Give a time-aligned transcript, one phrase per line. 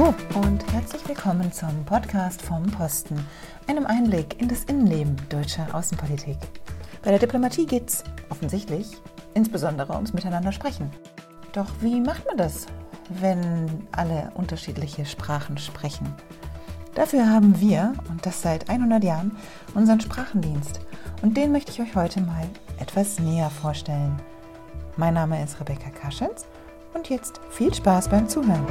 [0.00, 0.14] Hallo
[0.46, 3.22] und herzlich willkommen zum Podcast vom Posten,
[3.66, 6.38] einem Einblick in das Innenleben deutscher Außenpolitik.
[7.02, 8.96] Bei der Diplomatie geht es offensichtlich
[9.34, 10.90] insbesondere ums Miteinander sprechen.
[11.52, 12.64] Doch wie macht man das,
[13.10, 16.14] wenn alle unterschiedliche Sprachen sprechen?
[16.94, 19.36] Dafür haben wir, und das seit 100 Jahren,
[19.74, 20.80] unseren Sprachendienst.
[21.20, 22.48] Und den möchte ich euch heute mal
[22.78, 24.18] etwas näher vorstellen.
[24.96, 26.46] Mein Name ist Rebecca Kaschens
[26.94, 28.64] und jetzt viel Spaß beim Zuhören.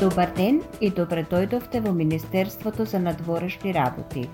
[0.00, 4.30] Добър ден и добре дойдовте в Министерството за надворешни работи.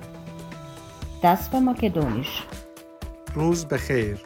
[1.23, 2.47] Тасва Македониш.
[3.35, 4.25] روز بخیر.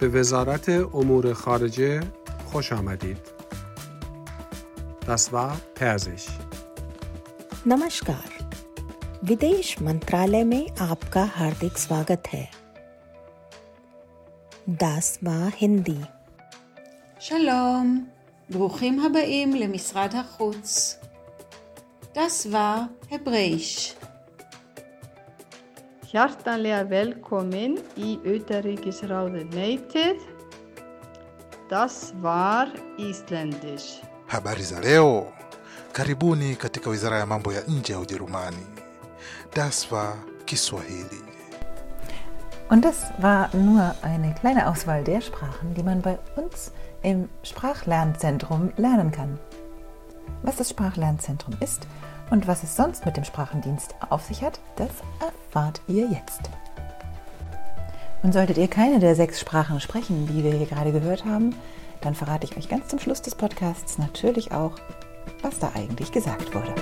[0.00, 2.00] به وزارت امور خارجه
[2.52, 3.34] خوش آمدید.
[5.08, 6.26] دسوا پرزش
[7.66, 8.32] नमस्कार
[9.24, 12.44] विदेश मंत्रालय में आपका हार्दिक स्वागत है
[14.82, 16.00] दासवा हिंदी
[17.20, 17.98] शलोम
[18.49, 20.95] ברוכים הבאים למשרד החוץ.
[22.13, 23.93] Das war Hebräisch.
[26.11, 30.17] Hjartanlega velkomin í utanríkisráðuneytið.
[31.69, 32.65] Das war
[32.97, 34.01] Isländisch.
[34.27, 35.31] Habari za leo,
[35.93, 38.65] karibuni katika wizara ya mambo ya nje ya Ujerumani.
[39.55, 41.21] Das war Kiswahili.
[42.69, 46.71] Und das war nur eine kleine Auswahl der Sprachen, die man bei uns
[47.04, 49.38] im Sprachlernzentrum lernen kann.
[50.42, 51.86] Was das Sprachlernzentrum ist
[52.30, 56.50] und was es sonst mit dem Sprachendienst auf sich hat, das erfahrt ihr jetzt.
[58.22, 61.54] Und solltet ihr keine der sechs Sprachen sprechen, die wir hier gerade gehört haben,
[62.00, 64.72] dann verrate ich euch ganz zum Schluss des Podcasts natürlich auch,
[65.42, 66.74] was da eigentlich gesagt wurde.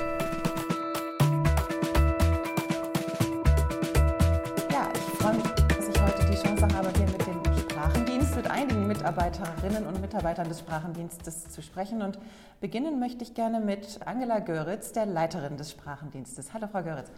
[8.33, 12.03] Sprachendienst, mit einigen Mitarbeiterinnen und Mitarbeitern des Sprachendienstes zu sprechen.
[12.03, 12.19] Und
[12.61, 16.55] beginnen möchte ich gerne mit Angela Göritz, der Leiterin des Sprachendienstes.
[16.55, 17.11] Hallo, Frau Göritz.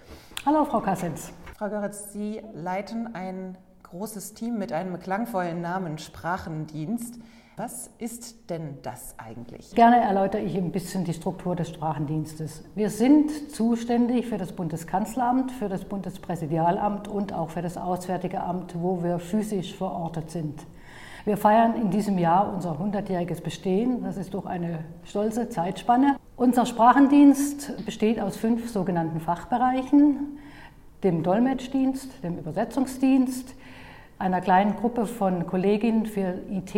[0.44, 1.32] Hallo, Frau Kassens.
[1.56, 7.20] Frau Göritz, Sie leiten ein großes Team mit einem klangvollen Namen Sprachendienst.
[7.56, 9.70] Was ist denn das eigentlich?
[9.76, 12.64] Gerne erläutere ich ein bisschen die Struktur des Sprachendienstes.
[12.74, 18.74] Wir sind zuständig für das Bundeskanzleramt, für das Bundespräsidialamt und auch für das Auswärtige Amt,
[18.76, 20.66] wo wir physisch verortet sind.
[21.24, 24.04] Wir feiern in diesem Jahr unser 100-jähriges Bestehen.
[24.04, 26.16] Das ist doch eine stolze Zeitspanne.
[26.36, 30.38] Unser Sprachendienst besteht aus fünf sogenannten Fachbereichen,
[31.02, 33.54] dem Dolmetschdienst, dem Übersetzungsdienst,
[34.18, 36.74] einer kleinen Gruppe von Kolleginnen für IT,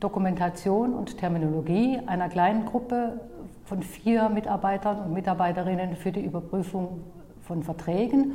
[0.00, 3.20] Dokumentation und Terminologie, einer kleinen Gruppe
[3.66, 7.04] von vier Mitarbeitern und Mitarbeiterinnen für die Überprüfung
[7.42, 8.32] von Verträgen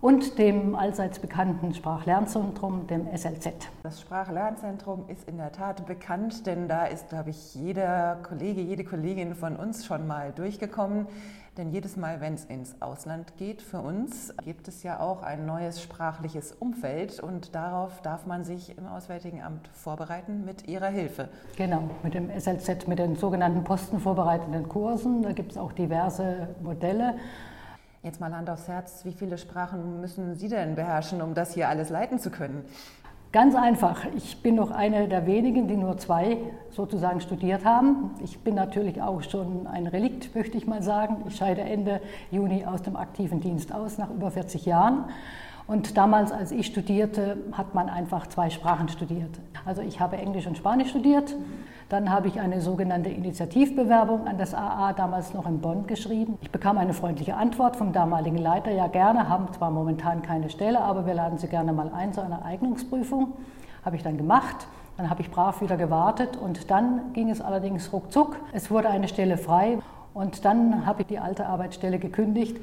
[0.00, 3.68] und dem allseits bekannten Sprachlernzentrum, dem SLZ.
[3.82, 8.84] Das Sprachlernzentrum ist in der Tat bekannt, denn da ist, glaube ich, jeder Kollege, jede
[8.84, 11.06] Kollegin von uns schon mal durchgekommen.
[11.56, 15.44] Denn jedes Mal, wenn es ins Ausland geht, für uns, gibt es ja auch ein
[15.44, 21.28] neues sprachliches Umfeld und darauf darf man sich im Auswärtigen Amt vorbereiten mit Ihrer Hilfe.
[21.56, 25.22] Genau, mit dem SLZ, mit den sogenannten postenvorbereitenden Kursen.
[25.22, 27.16] Da gibt es auch diverse Modelle.
[28.04, 31.68] Jetzt mal Hand aufs Herz, wie viele Sprachen müssen Sie denn beherrschen, um das hier
[31.68, 32.64] alles leiten zu können?
[33.32, 34.04] Ganz einfach.
[34.16, 36.38] Ich bin noch eine der wenigen, die nur zwei
[36.70, 38.12] sozusagen studiert haben.
[38.22, 41.24] Ich bin natürlich auch schon ein Relikt, möchte ich mal sagen.
[41.26, 42.00] Ich scheide Ende
[42.30, 45.06] Juni aus dem aktiven Dienst aus, nach über 40 Jahren.
[45.68, 49.38] Und damals, als ich studierte, hat man einfach zwei Sprachen studiert.
[49.66, 51.36] Also ich habe Englisch und Spanisch studiert.
[51.90, 56.38] Dann habe ich eine sogenannte Initiativbewerbung an das AA damals noch in Bonn geschrieben.
[56.40, 60.80] Ich bekam eine freundliche Antwort vom damaligen Leiter, ja gerne, haben zwar momentan keine Stelle,
[60.80, 63.34] aber wir laden Sie gerne mal ein zu einer Eignungsprüfung.
[63.84, 64.68] Habe ich dann gemacht.
[64.96, 68.36] Dann habe ich brav wieder gewartet und dann ging es allerdings ruckzuck.
[68.52, 69.78] Es wurde eine Stelle frei
[70.14, 72.56] und dann habe ich die alte Arbeitsstelle gekündigt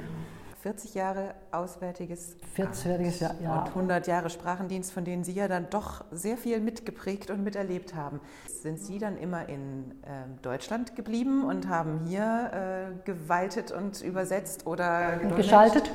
[0.66, 3.60] 40 Jahre Auswärtiges 40 Jahr, ja.
[3.60, 7.94] und 100 Jahre Sprachendienst, von denen Sie ja dann doch sehr viel mitgeprägt und miterlebt
[7.94, 8.20] haben.
[8.48, 14.66] Sind Sie dann immer in äh, Deutschland geblieben und haben hier äh, gewaltet und übersetzt
[14.66, 15.88] oder und geschaltet?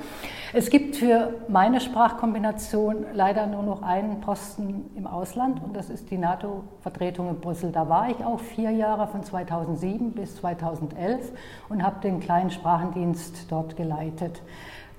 [0.53, 6.11] Es gibt für meine Sprachkombination leider nur noch einen Posten im Ausland und das ist
[6.11, 7.71] die NATO-Vertretung in Brüssel.
[7.71, 11.31] Da war ich auch vier Jahre von 2007 bis 2011
[11.69, 14.41] und habe den kleinen Sprachendienst dort geleitet.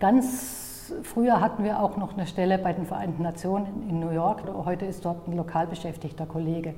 [0.01, 4.45] Ganz früher hatten wir auch noch eine Stelle bei den Vereinten Nationen in New York.
[4.65, 6.73] Heute ist dort ein lokal beschäftigter Kollege.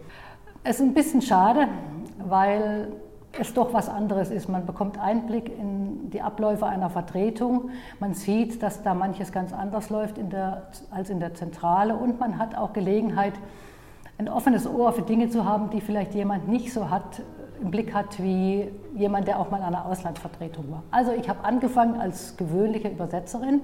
[0.64, 1.68] Es ist ein bisschen schade,
[2.18, 2.88] weil
[3.40, 4.48] es doch was anderes ist.
[4.48, 7.70] Man bekommt Einblick in die Abläufe einer Vertretung.
[8.00, 11.96] Man sieht, dass da manches ganz anders läuft in der, als in der Zentrale.
[11.96, 13.34] Und man hat auch Gelegenheit,
[14.16, 17.22] ein offenes Ohr für Dinge zu haben, die vielleicht jemand nicht so hat,
[17.60, 20.82] im Blick hat wie jemand, der auch mal an einer Auslandsvertretung war.
[20.90, 23.60] Also ich habe angefangen als gewöhnliche Übersetzerin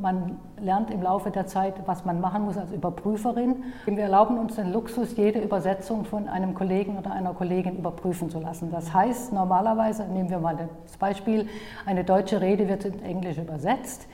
[0.00, 3.64] man lernt im Laufe der Zeit, was man machen muss als Überprüferin.
[3.86, 8.40] Wir erlauben uns den Luxus, jede Übersetzung von einem Kollegen oder einer Kollegin überprüfen zu
[8.40, 8.70] lassen.
[8.70, 11.48] Das heißt, normalerweise, nehmen wir mal das Beispiel,
[11.86, 14.06] eine deutsche Rede wird in Englisch übersetzt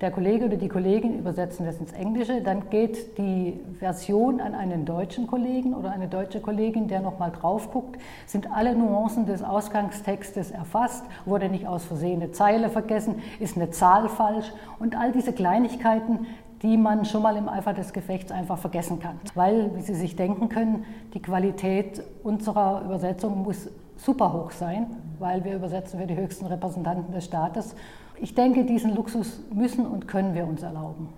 [0.00, 4.86] der Kollege oder die Kollegin übersetzen das ins Englische, dann geht die Version an einen
[4.86, 10.50] deutschen Kollegen oder eine deutsche Kollegin, der nochmal drauf guckt, sind alle Nuancen des Ausgangstextes
[10.50, 14.50] erfasst, wurde nicht aus Versehen eine Zeile vergessen, ist eine Zahl falsch?
[14.78, 16.26] Und all diese Kleinigkeiten,
[16.62, 19.18] die man schon mal im Eifer des Gefechts einfach vergessen kann.
[19.34, 24.86] Weil, wie Sie sich denken können, die Qualität unserer Übersetzung muss super hoch sein,
[25.18, 27.74] weil wir übersetzen für die höchsten Repräsentanten des Staates
[28.20, 31.08] ich denke, diesen Luxus müssen und können wir uns erlauben.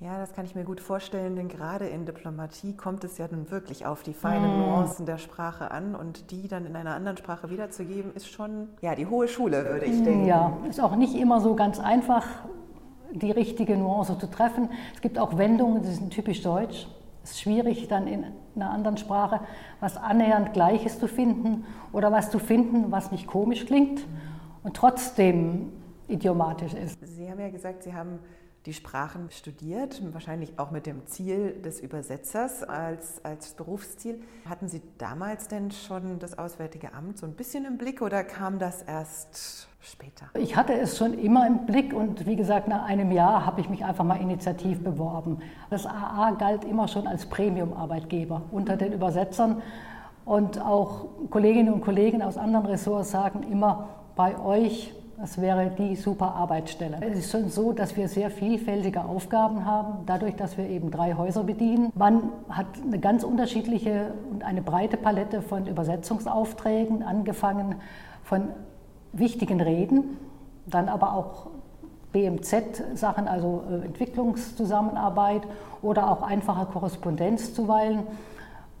[0.00, 3.52] Ja, das kann ich mir gut vorstellen, denn gerade in Diplomatie kommt es ja nun
[3.52, 4.60] wirklich auf die feinen mm.
[4.60, 8.96] Nuancen der Sprache an und die dann in einer anderen Sprache wiederzugeben, ist schon ja
[8.96, 10.26] die hohe Schule, würde ich denken.
[10.26, 12.26] Ja, ist auch nicht immer so ganz einfach,
[13.12, 14.70] die richtige Nuance zu treffen.
[14.92, 16.88] Es gibt auch Wendungen, die sind typisch deutsch.
[17.22, 18.24] Es ist schwierig, dann in
[18.56, 19.38] einer anderen Sprache
[19.78, 24.04] was annähernd Gleiches zu finden oder was zu finden, was nicht komisch klingt
[24.64, 25.70] und trotzdem
[26.12, 26.98] idiomatisch ist.
[27.02, 28.18] Sie haben ja gesagt, Sie haben
[28.66, 34.20] die Sprachen studiert, wahrscheinlich auch mit dem Ziel des Übersetzers als, als Berufsziel.
[34.48, 38.60] Hatten Sie damals denn schon das Auswärtige Amt so ein bisschen im Blick oder kam
[38.60, 40.26] das erst später?
[40.34, 43.68] Ich hatte es schon immer im Blick und wie gesagt, nach einem Jahr habe ich
[43.68, 45.38] mich einfach mal initiativ beworben.
[45.70, 49.60] Das AA galt immer schon als Premium-Arbeitgeber unter den Übersetzern
[50.24, 55.94] und auch Kolleginnen und Kollegen aus anderen Ressorts sagen immer, bei euch das wäre die
[55.96, 56.98] super Arbeitsstelle.
[57.00, 61.14] Es ist schon so, dass wir sehr vielfältige Aufgaben haben, dadurch, dass wir eben drei
[61.14, 61.92] Häuser bedienen.
[61.94, 67.76] Man hat eine ganz unterschiedliche und eine breite Palette von Übersetzungsaufträgen, angefangen
[68.24, 68.48] von
[69.12, 70.16] wichtigen Reden,
[70.66, 71.48] dann aber auch
[72.12, 75.42] BMZ-Sachen, also äh, Entwicklungszusammenarbeit
[75.82, 78.04] oder auch einfache Korrespondenz zuweilen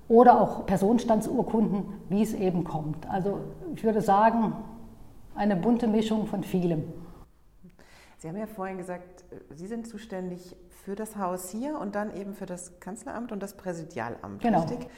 [0.08, 3.08] oder auch Personenstandsurkunden, wie es eben kommt.
[3.08, 3.38] Also
[3.74, 4.52] ich würde sagen,
[5.34, 6.84] eine bunte Mischung von vielem.
[8.18, 9.24] Sie haben ja vorhin gesagt,
[9.54, 13.56] Sie sind zuständig für das Haus hier und dann eben für das Kanzleramt und das
[13.56, 14.60] Präsidialamt, genau.
[14.60, 14.88] richtig?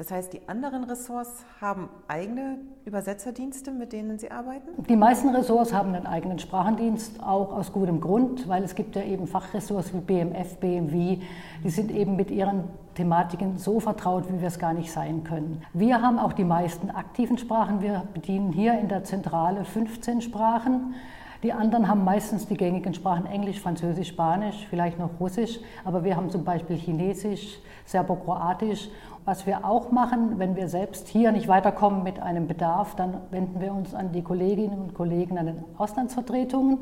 [0.00, 2.56] Das heißt, die anderen Ressorts haben eigene
[2.86, 4.82] Übersetzerdienste, mit denen sie arbeiten?
[4.88, 9.02] Die meisten Ressorts haben einen eigenen Sprachendienst, auch aus gutem Grund, weil es gibt ja
[9.02, 11.18] eben Fachressorts wie BMF, BMW,
[11.62, 12.64] die sind eben mit ihren
[12.94, 15.60] Thematiken so vertraut, wie wir es gar nicht sein können.
[15.74, 17.82] Wir haben auch die meisten aktiven Sprachen.
[17.82, 20.94] Wir bedienen hier in der Zentrale 15 Sprachen.
[21.42, 26.14] Die anderen haben meistens die gängigen Sprachen Englisch, Französisch, Spanisch, vielleicht noch Russisch, aber wir
[26.14, 28.90] haben zum Beispiel Chinesisch, Serbokroatisch.
[29.24, 33.58] Was wir auch machen, wenn wir selbst hier nicht weiterkommen mit einem Bedarf, dann wenden
[33.60, 36.78] wir uns an die Kolleginnen und Kollegen an den Auslandsvertretungen.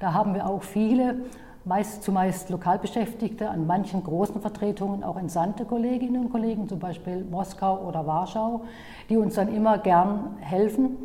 [0.00, 1.20] Da haben wir auch viele,
[1.64, 7.86] meist zumeist Lokalbeschäftigte, an manchen großen Vertretungen auch entsandte Kolleginnen und Kollegen, zum Beispiel Moskau
[7.86, 8.62] oder Warschau,
[9.08, 10.96] die uns dann immer gern helfen.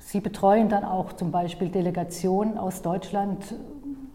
[0.00, 3.54] Sie betreuen dann auch zum Beispiel Delegationen aus Deutschland.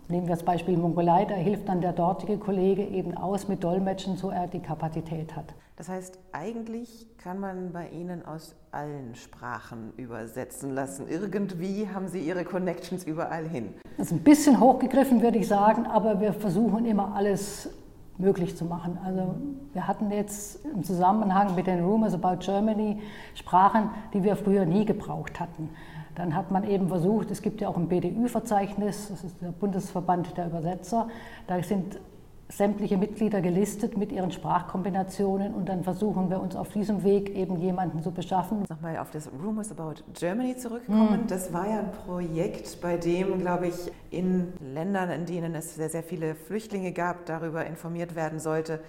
[0.09, 4.17] Nehmen wir das Beispiel Mongolei, da hilft dann der dortige Kollege eben aus mit Dolmetschen,
[4.17, 5.55] so er die Kapazität hat.
[5.77, 11.07] Das heißt, eigentlich kann man bei Ihnen aus allen Sprachen übersetzen lassen.
[11.09, 13.73] Irgendwie haben Sie Ihre Connections überall hin.
[13.97, 17.69] Das ist ein bisschen hochgegriffen, würde ich sagen, aber wir versuchen immer alles
[18.17, 18.97] möglich zu machen.
[19.03, 19.35] Also
[19.73, 23.01] wir hatten jetzt im Zusammenhang mit den Rumors About Germany
[23.33, 25.69] Sprachen, die wir früher nie gebraucht hatten.
[26.15, 30.37] Dann hat man eben versucht, es gibt ja auch ein BDÜ-Verzeichnis, das ist der Bundesverband
[30.37, 31.09] der Übersetzer,
[31.47, 31.99] da sind
[32.47, 37.57] sämtliche Mitglieder gelistet mit ihren Sprachkombinationen und dann versuchen wir uns auf diesem Weg eben
[37.57, 38.63] jemanden zu beschaffen.
[38.69, 41.23] Nochmal auf das Rumors About Germany zurückkommen.
[41.23, 41.27] Mhm.
[41.27, 45.89] Das war ja ein Projekt, bei dem, glaube ich, in Ländern, in denen es sehr,
[45.89, 48.79] sehr viele Flüchtlinge gab, darüber informiert werden sollte,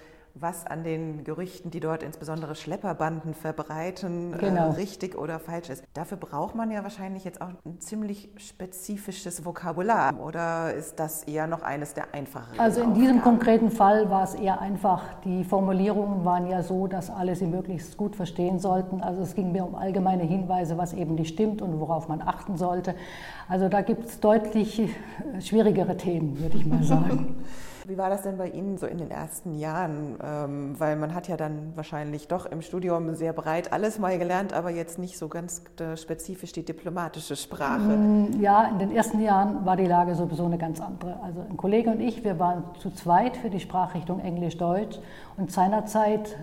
[0.41, 4.69] was an den Gerüchten, die dort insbesondere Schlepperbanden verbreiten, äh, genau.
[4.69, 5.83] äh, richtig oder falsch ist.
[5.93, 10.19] Dafür braucht man ja wahrscheinlich jetzt auch ein ziemlich spezifisches Vokabular.
[10.19, 12.59] Oder ist das eher noch eines der einfacheren?
[12.59, 15.03] Also in diesem konkreten Fall war es eher einfach.
[15.25, 19.01] Die Formulierungen waren ja so, dass alle sie möglichst gut verstehen sollten.
[19.01, 22.57] Also es ging mir um allgemeine Hinweise, was eben nicht stimmt und worauf man achten
[22.57, 22.95] sollte.
[23.49, 24.89] Also da gibt es deutlich
[25.39, 27.35] schwierigere Themen, würde ich mal sagen.
[27.87, 30.17] Wie war das denn bei Ihnen so in den ersten Jahren?
[30.21, 34.51] Ähm, weil man hat ja dann wahrscheinlich doch im Studium sehr breit alles mal gelernt,
[34.51, 37.79] aber jetzt nicht so ganz äh, spezifisch die diplomatische Sprache.
[37.79, 41.17] Mm, ja, in den ersten Jahren war die Lage sowieso eine ganz andere.
[41.23, 44.99] Also ein Kollege und ich, wir waren zu zweit für die Sprachrichtung Englisch-Deutsch
[45.37, 46.37] und seinerzeit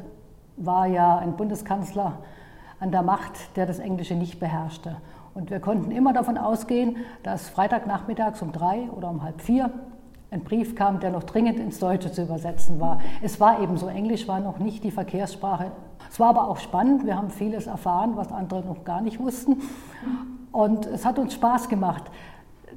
[0.57, 2.21] war ja ein Bundeskanzler
[2.81, 4.97] an der Macht, der das Englische nicht beherrschte.
[5.35, 9.71] Und wir konnten immer davon ausgehen, dass Freitagnachmittags um drei oder um halb vier
[10.35, 13.01] ein Brief kam, der noch dringend ins Deutsche zu übersetzen war.
[13.23, 15.71] Es war eben so, Englisch war noch nicht die Verkehrssprache.
[16.11, 19.63] Es war aber auch spannend, wir haben vieles erfahren, was andere noch gar nicht wussten.
[20.53, 22.05] Und es hat uns Spaß gemacht.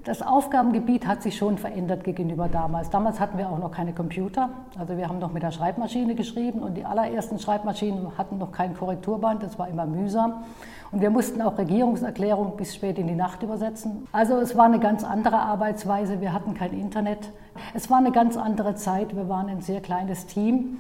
[0.04, 2.90] Das Aufgabengebiet hat sich schon verändert gegenüber damals.
[2.90, 4.50] Damals hatten wir auch noch keine Computer.
[4.78, 8.76] Also wir haben noch mit der Schreibmaschine geschrieben und die allerersten Schreibmaschinen hatten noch kein
[8.76, 9.44] Korrekturband.
[9.44, 10.44] Das war immer mühsam.
[10.92, 14.08] Und wir mussten auch Regierungserklärungen bis spät in die Nacht übersetzen.
[14.12, 16.22] Also es war eine ganz andere Arbeitsweise.
[16.22, 17.32] Wir hatten kein Internet.
[17.74, 19.16] Es war eine ganz andere Zeit.
[19.16, 20.80] Wir waren ein sehr kleines Team.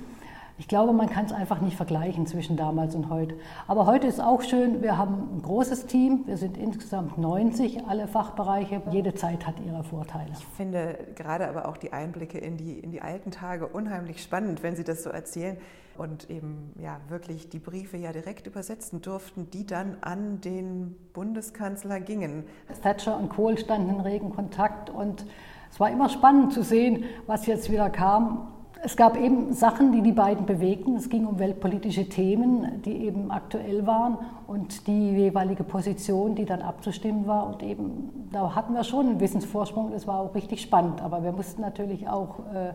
[0.59, 3.35] Ich glaube, man kann es einfach nicht vergleichen zwischen damals und heute.
[3.67, 8.07] Aber heute ist auch schön, wir haben ein großes Team, wir sind insgesamt 90, alle
[8.07, 8.81] Fachbereiche.
[8.89, 10.31] Jede Zeit hat ihre Vorteile.
[10.33, 14.63] Ich finde gerade aber auch die Einblicke in die, in die alten Tage unheimlich spannend,
[14.63, 15.57] wenn Sie das so erzählen
[15.97, 21.99] und eben ja wirklich die Briefe ja direkt übersetzen durften, die dann an den Bundeskanzler
[21.99, 22.45] gingen.
[22.81, 25.25] Thatcher und Kohl standen in regen Kontakt und
[25.71, 30.01] es war immer spannend zu sehen, was jetzt wieder kam es gab eben Sachen, die
[30.01, 30.95] die beiden bewegten.
[30.95, 36.61] Es ging um weltpolitische Themen, die eben aktuell waren und die jeweilige Position, die dann
[36.61, 37.47] abzustimmen war.
[37.47, 39.91] Und eben, da hatten wir schon einen Wissensvorsprung.
[39.91, 41.01] Das war auch richtig spannend.
[41.01, 42.73] Aber wir mussten natürlich auch äh,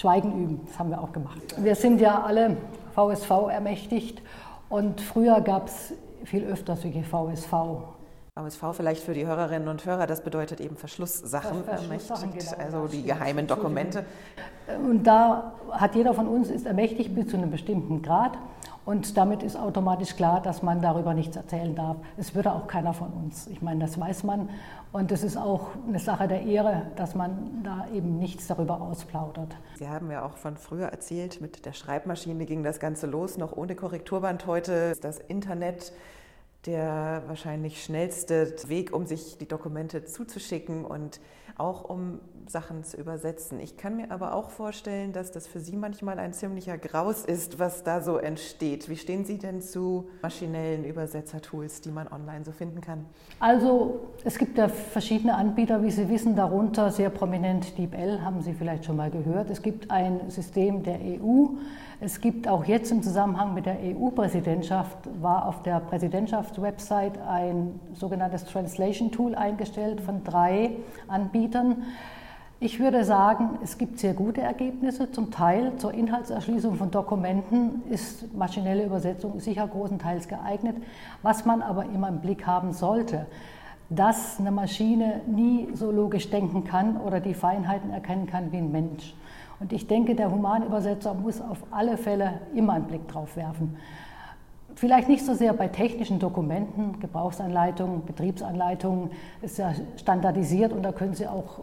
[0.00, 0.60] Schweigen üben.
[0.66, 1.38] Das haben wir auch gemacht.
[1.58, 2.56] Wir sind ja alle
[2.94, 4.22] VSV ermächtigt
[4.70, 5.92] und früher gab es
[6.24, 7.52] viel öfter solche VSV.
[8.38, 13.02] VSV vielleicht für die Hörerinnen und Hörer, das bedeutet eben Verschlusssachen, Verschlusssachen genau, also die
[13.02, 14.06] geheimen Dokumente.
[14.82, 18.38] Und da hat jeder von uns ist ermächtigt bis zu einem bestimmten Grad
[18.84, 21.96] und damit ist automatisch klar, dass man darüber nichts erzählen darf.
[22.16, 23.46] Es würde auch keiner von uns.
[23.48, 24.48] Ich meine, das weiß man
[24.92, 29.56] und es ist auch eine Sache der Ehre, dass man da eben nichts darüber ausplaudert.
[29.76, 33.56] Sie haben ja auch von früher erzählt, mit der Schreibmaschine ging das Ganze los, noch
[33.56, 34.46] ohne Korrekturband.
[34.46, 35.92] Heute ist das Internet
[36.66, 41.20] der wahrscheinlich schnellste Weg, um sich die Dokumente zuzuschicken und
[41.60, 43.60] auch um Sachen zu übersetzen.
[43.60, 47.60] Ich kann mir aber auch vorstellen, dass das für Sie manchmal ein ziemlicher Graus ist,
[47.60, 48.88] was da so entsteht.
[48.88, 53.06] Wie stehen Sie denn zu maschinellen Übersetzertools, die man online so finden kann?
[53.38, 58.52] Also es gibt ja verschiedene Anbieter, wie Sie wissen, darunter sehr prominent DeepL, haben Sie
[58.52, 59.48] vielleicht schon mal gehört.
[59.50, 61.46] Es gibt ein System der EU.
[62.02, 68.46] Es gibt auch jetzt im Zusammenhang mit der EU-Präsidentschaft, war auf der Präsidentschaftswebsite ein sogenanntes
[68.46, 70.76] Translation Tool eingestellt von drei
[71.08, 71.82] Anbietern.
[72.58, 75.12] Ich würde sagen, es gibt sehr gute Ergebnisse.
[75.12, 80.76] Zum Teil zur Inhaltserschließung von Dokumenten ist maschinelle Übersetzung sicher großenteils geeignet.
[81.20, 83.26] Was man aber immer im Blick haben sollte,
[83.90, 88.72] dass eine Maschine nie so logisch denken kann oder die Feinheiten erkennen kann wie ein
[88.72, 89.14] Mensch.
[89.60, 93.76] Und ich denke, der Humanübersetzer muss auf alle Fälle immer einen Blick drauf werfen.
[94.74, 99.10] Vielleicht nicht so sehr bei technischen Dokumenten, Gebrauchsanleitungen, Betriebsanleitungen,
[99.42, 101.60] ist ja standardisiert und da können Sie auch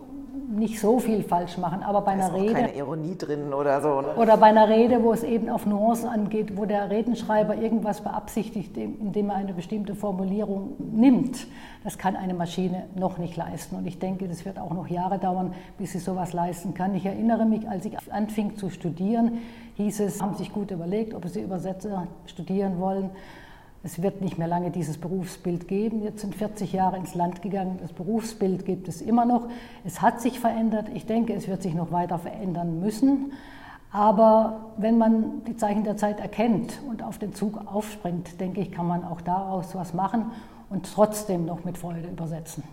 [0.50, 2.54] nicht so viel falsch machen, aber bei einer da ist Rede.
[2.54, 4.02] keine Ironie drin oder so.
[4.02, 4.16] Ne?
[4.16, 8.78] Oder bei einer Rede, wo es eben auf Nuancen angeht, wo der Redenschreiber irgendwas beabsichtigt,
[8.78, 11.48] indem er eine bestimmte Formulierung nimmt.
[11.84, 13.76] Das kann eine Maschine noch nicht leisten.
[13.76, 16.96] Und ich denke, das wird auch noch Jahre dauern, bis sie sowas leisten kann.
[16.96, 19.40] Ich erinnere mich, als ich anfing zu studieren,
[19.76, 23.10] hieß es, haben sich gut überlegt, ob sie Übersetzer studieren wollen.
[23.88, 26.04] Es wird nicht mehr lange dieses Berufsbild geben.
[26.04, 27.80] Jetzt sind 40 Jahre ins Land gegangen.
[27.82, 29.48] Das Berufsbild gibt es immer noch.
[29.86, 30.90] Es hat sich verändert.
[30.94, 33.32] Ich denke, es wird sich noch weiter verändern müssen.
[33.90, 38.74] Aber wenn man die Zeichen der Zeit erkennt und auf den Zug aufspringt, denke ich,
[38.74, 40.32] kann man auch daraus was machen
[40.70, 42.64] und trotzdem noch mit Freude übersetzen.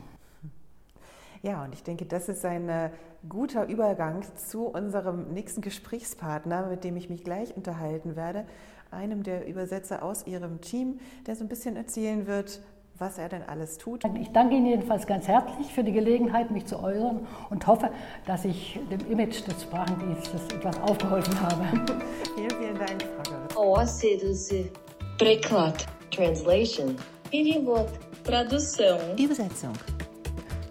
[1.43, 2.89] Ja, und ich denke, das ist ein äh,
[3.27, 8.46] guter Übergang zu unserem nächsten Gesprächspartner, mit dem ich mich gleich unterhalten werde
[8.91, 12.62] einem der Übersetzer aus Ihrem Team, der so ein bisschen erzählen wird,
[12.98, 14.03] was er denn alles tut.
[14.19, 17.91] Ich danke Ihnen jedenfalls ganz herzlich für die Gelegenheit, mich zu äußern und hoffe,
[18.25, 21.65] dass ich dem Image des Sprachendienstes etwas aufgeholfen habe.
[22.36, 23.79] vielen, vielen Dank, Frau Göritz.
[23.81, 24.69] Оседelse.
[25.17, 25.86] Преклад.
[26.12, 26.96] Translation.
[27.29, 27.88] Перевод.
[28.25, 29.00] Tradução.
[29.17, 29.74] Übersetzung.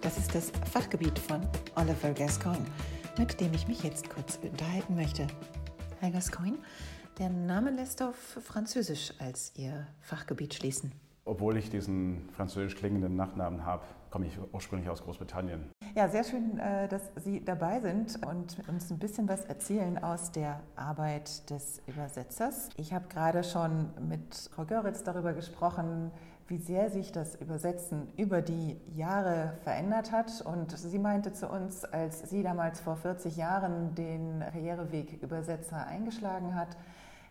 [0.03, 1.39] Das ist das Fachgebiet von
[1.75, 2.65] Oliver Gascoigne,
[3.17, 5.27] mit dem ich mich jetzt kurz unterhalten möchte.
[6.01, 6.57] Herr Gascoigne,
[7.19, 10.91] der Name lässt auf Französisch als Ihr Fachgebiet schließen.
[11.23, 15.71] Obwohl ich diesen französisch klingenden Nachnamen habe, komme ich ursprünglich aus Großbritannien.
[15.95, 20.33] Ja, sehr schön, äh, dass Sie dabei sind und uns ein bisschen was erzählen aus
[20.33, 22.67] der Arbeit des Übersetzers.
[22.75, 26.11] Ich habe gerade schon mit Frau Göritz darüber gesprochen,
[26.47, 30.41] wie sehr sich das Übersetzen über die Jahre verändert hat.
[30.41, 36.55] Und sie meinte zu uns, als sie damals vor 40 Jahren den Karriereweg Übersetzer eingeschlagen
[36.55, 36.77] hat,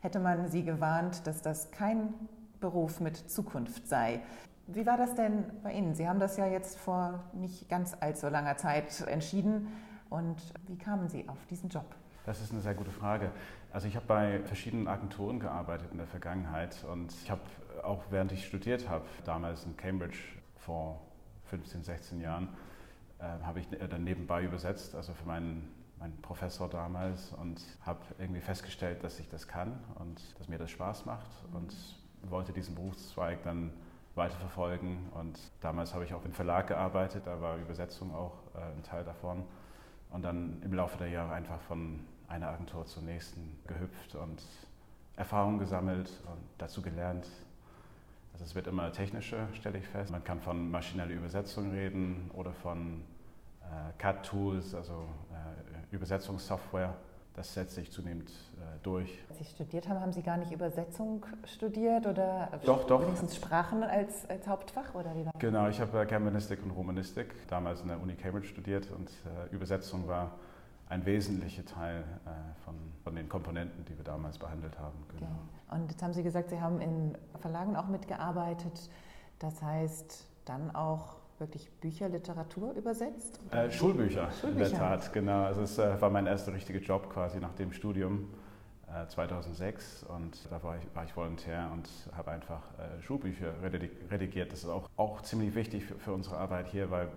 [0.00, 2.12] hätte man Sie gewarnt, dass das kein
[2.61, 4.21] Beruf mit Zukunft sei.
[4.66, 5.95] Wie war das denn bei Ihnen?
[5.95, 9.69] Sie haben das ja jetzt vor nicht ganz allzu langer Zeit entschieden.
[10.11, 11.87] Und wie kamen Sie auf diesen Job?
[12.25, 13.31] Das ist eine sehr gute Frage.
[13.73, 17.40] Also ich habe bei verschiedenen Agenturen gearbeitet in der Vergangenheit und ich habe
[17.83, 20.19] auch während ich studiert habe, damals in Cambridge
[20.57, 21.00] vor
[21.47, 22.49] 15, 16 Jahren,
[23.19, 28.41] äh, habe ich dann nebenbei übersetzt, also für meinen, meinen Professor damals und habe irgendwie
[28.41, 31.75] festgestellt, dass ich das kann und dass mir das Spaß macht und
[32.29, 33.73] wollte diesen Berufszweig dann
[34.14, 35.11] weiterverfolgen.
[35.12, 39.05] Und damals habe ich auch im Verlag gearbeitet, da war Übersetzung auch äh, ein Teil
[39.05, 39.45] davon.
[40.11, 44.43] Und dann im Laufe der Jahre einfach von einer Agentur zur nächsten gehüpft und
[45.17, 47.26] Erfahrungen gesammelt und dazu gelernt.
[48.42, 50.11] Also es wird immer technischer, stelle ich fest.
[50.11, 53.02] Man kann von maschineller Übersetzung reden oder von
[53.61, 56.92] äh, CAD-Tools, also äh, Übersetzungssoftware
[57.34, 59.18] das setzt sich zunehmend äh, durch.
[59.30, 63.02] Als Sie studiert haben, haben Sie gar nicht Übersetzung studiert oder doch, doch.
[63.02, 64.94] wenigstens Sprachen als, als Hauptfach?
[64.94, 68.49] Oder wie war genau, ich habe äh, Germanistik und Romanistik damals in der Uni Cambridge
[68.49, 70.32] studiert und äh, Übersetzung war
[70.92, 74.99] ein wesentlicher Teil äh, von, von den Komponenten, die wir damals behandelt haben.
[75.08, 75.26] Genau.
[75.26, 75.80] Okay.
[75.80, 78.90] Und jetzt haben Sie gesagt, Sie haben in Verlagen auch mitgearbeitet.
[79.38, 83.40] Das heißt, dann auch wirklich Bücher, Literatur übersetzt?
[83.50, 85.44] Äh, Schulbücher, Schulbücher, in der Tat, genau.
[85.44, 88.28] Also es äh, war mein erster richtiger Job quasi nach dem Studium
[88.87, 93.54] äh, 2006 und da war ich, war ich Volontär und habe einfach äh, Schulbücher
[94.11, 94.52] redigiert.
[94.52, 97.08] Das ist auch, auch ziemlich wichtig für, für unsere Arbeit hier, weil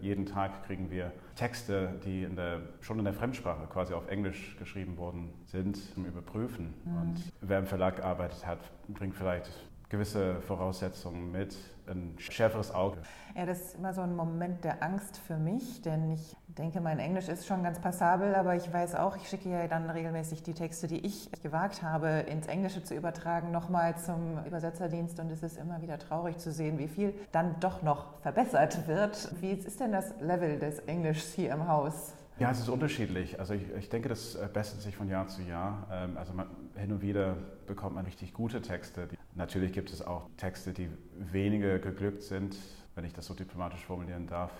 [0.00, 4.56] jeden Tag kriegen wir Texte, die in der, schon in der Fremdsprache quasi auf Englisch
[4.58, 6.74] geschrieben worden sind, zum Überprüfen.
[6.84, 6.96] Mhm.
[7.00, 9.50] Und wer im Verlag gearbeitet hat, bringt vielleicht
[9.88, 12.98] gewisse Voraussetzungen mit, ein schärferes Auge.
[13.34, 16.98] Ja, das ist immer so ein Moment der Angst für mich, denn ich denke, mein
[16.98, 20.54] Englisch ist schon ganz passabel, aber ich weiß auch, ich schicke ja dann regelmäßig die
[20.54, 25.56] Texte, die ich gewagt habe, ins Englische zu übertragen, nochmal zum Übersetzerdienst und es ist
[25.56, 29.32] immer wieder traurig zu sehen, wie viel dann doch noch verbessert wird.
[29.40, 32.14] Wie ist denn das Level des Englischs hier im Haus?
[32.38, 33.40] Ja, es ist unterschiedlich.
[33.40, 35.88] Also ich, ich denke, das bessert sich von Jahr zu Jahr.
[35.90, 36.46] Ähm, also man,
[36.76, 39.08] hin und wieder bekommt man richtig gute Texte.
[39.34, 42.56] Natürlich gibt es auch Texte, die weniger geglückt sind,
[42.94, 44.52] wenn ich das so diplomatisch formulieren darf.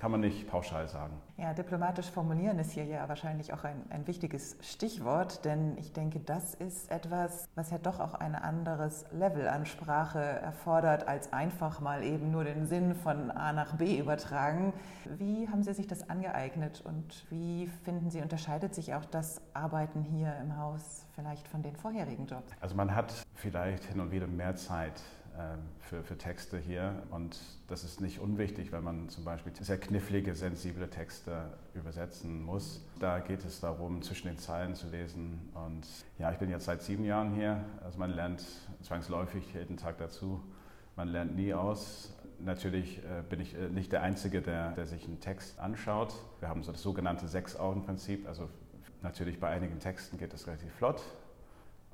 [0.00, 1.12] Kann man nicht pauschal sagen.
[1.36, 6.20] Ja, diplomatisch formulieren ist hier ja wahrscheinlich auch ein, ein wichtiges Stichwort, denn ich denke,
[6.20, 11.80] das ist etwas, was ja doch auch ein anderes Level an Sprache erfordert, als einfach
[11.80, 14.72] mal eben nur den Sinn von A nach B übertragen.
[15.18, 20.00] Wie haben Sie sich das angeeignet und wie finden Sie, unterscheidet sich auch das Arbeiten
[20.00, 22.50] hier im Haus vielleicht von den vorherigen Jobs?
[22.62, 25.02] Also man hat vielleicht hin und wieder mehr Zeit
[25.80, 27.02] für, für Texte hier.
[27.10, 27.38] Und
[27.68, 32.84] das ist nicht unwichtig, wenn man zum Beispiel sehr knifflige, sensible Texte übersetzen muss.
[32.98, 35.50] Da geht es darum, zwischen den Zeilen zu lesen.
[35.54, 35.86] Und
[36.18, 37.64] ja, ich bin jetzt seit sieben Jahren hier.
[37.82, 38.44] Also man lernt
[38.82, 40.42] zwangsläufig jeden Tag dazu.
[40.96, 42.12] Man lernt nie aus.
[42.38, 46.14] Natürlich äh, bin ich äh, nicht der Einzige, der, der sich einen Text anschaut.
[46.40, 48.26] Wir haben so das sogenannte Sechs-Augen-Prinzip.
[48.26, 48.48] Also
[49.02, 51.02] natürlich bei einigen Texten geht es relativ flott.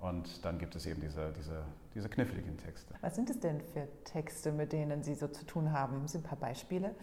[0.01, 1.63] Und dann gibt es eben diese, diese,
[1.95, 2.95] diese kniffligen Texte.
[3.01, 6.07] Was sind es denn für Texte, mit denen Sie so zu tun haben?
[6.07, 6.95] Sie ein paar Beispiele?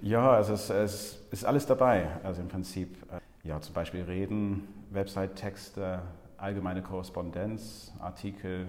[0.00, 2.08] Ja, also es, es ist alles dabei.
[2.22, 6.02] Also im Prinzip, äh, ja, zum Beispiel Reden, Website-Texte,
[6.36, 8.68] allgemeine Korrespondenz, Artikel,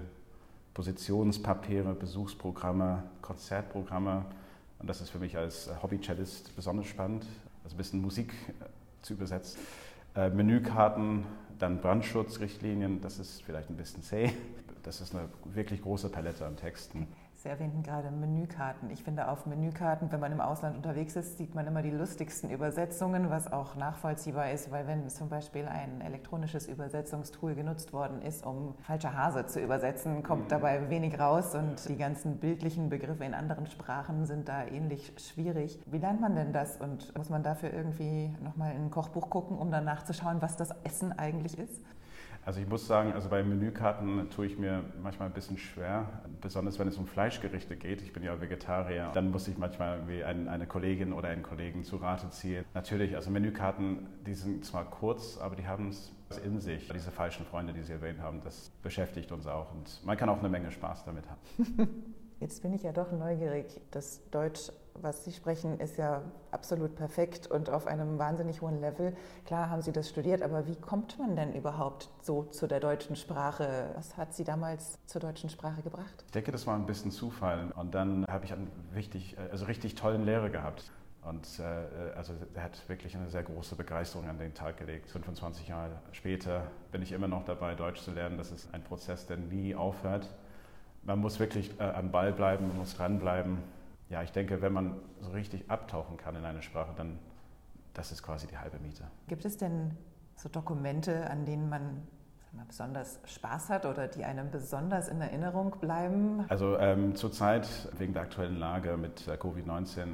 [0.73, 4.25] Positionspapiere, Besuchsprogramme, Konzertprogramme.
[4.79, 7.25] Und das ist für mich als Hobby-Cellist besonders spannend,
[7.63, 8.65] also ein bisschen Musik äh,
[9.03, 9.59] zu übersetzen.
[10.19, 11.23] Äh, Menükarten,
[11.59, 14.33] dann Brandschutzrichtlinien, das ist vielleicht ein bisschen zäh.
[14.83, 17.07] Das ist eine wirklich große Palette an Texten.
[17.41, 18.89] Sie erwähnten gerade Menükarten.
[18.89, 22.49] Ich finde, auf Menükarten, wenn man im Ausland unterwegs ist, sieht man immer die lustigsten
[22.49, 28.45] Übersetzungen, was auch nachvollziehbar ist, weil wenn zum Beispiel ein elektronisches Übersetzungstool genutzt worden ist,
[28.45, 30.49] um falscher Hase zu übersetzen, kommt mhm.
[30.49, 35.79] dabei wenig raus und die ganzen bildlichen Begriffe in anderen Sprachen sind da ähnlich schwierig.
[35.85, 39.57] Wie lernt man denn das und muss man dafür irgendwie nochmal in ein Kochbuch gucken,
[39.57, 41.81] um dann nachzuschauen, was das Essen eigentlich ist?
[42.45, 46.07] Also ich muss sagen, also bei Menükarten tue ich mir manchmal ein bisschen schwer,
[46.41, 48.01] besonders wenn es um Fleischgerichte geht.
[48.01, 49.11] Ich bin ja Vegetarier.
[49.13, 52.65] Dann muss ich manchmal irgendwie eine Kollegin oder einen Kollegen zu Rate ziehen.
[52.73, 56.11] Natürlich, also Menükarten, die sind zwar kurz, aber die haben es
[56.43, 56.87] in sich.
[56.89, 60.39] Diese falschen Freunde, die Sie erwähnt haben, das beschäftigt uns auch und man kann auch
[60.39, 61.89] eine Menge Spaß damit haben.
[62.39, 63.81] Jetzt bin ich ja doch neugierig.
[63.91, 66.21] Das Deutsch, was Sie sprechen, ist ja
[66.51, 69.13] absolut perfekt und auf einem wahnsinnig hohen Level.
[69.45, 73.17] Klar haben Sie das studiert, aber wie kommt man denn überhaupt so zu der deutschen
[73.17, 73.91] Sprache?
[73.95, 76.23] Was hat Sie damals zur deutschen Sprache gebracht?
[76.27, 77.73] Ich denke, das war ein bisschen Zufall.
[77.75, 80.91] Und dann habe ich einen richtig, also richtig tollen Lehrer gehabt.
[81.21, 85.09] Und äh, also er hat wirklich eine sehr große Begeisterung an den Tag gelegt.
[85.09, 88.37] 25 Jahre später bin ich immer noch dabei, Deutsch zu lernen.
[88.37, 90.29] Das ist ein Prozess, der nie aufhört.
[91.09, 93.57] Man muss wirklich äh, am Ball bleiben, man muss dranbleiben.
[94.09, 97.17] Ja, ich denke, wenn man so richtig abtauchen kann in eine Sprache, dann
[97.95, 99.05] das ist quasi die halbe Miete.
[99.27, 99.97] Gibt es denn
[100.35, 102.07] so Dokumente, an denen man
[102.67, 106.45] besonders Spaß hat oder die einem besonders in Erinnerung bleiben?
[106.47, 107.67] Also ähm, zurzeit
[107.97, 110.05] wegen der aktuellen Lage mit äh, Covid-19 äh,